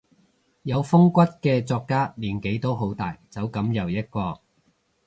[0.63, 4.41] 有風骨嘅作家年紀都好大，走噉又一個